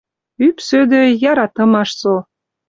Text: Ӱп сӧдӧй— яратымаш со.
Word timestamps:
Ӱп 0.45 0.57
сӧдӧй— 0.67 1.09
яратымаш 1.31 1.89
со. 1.99 2.15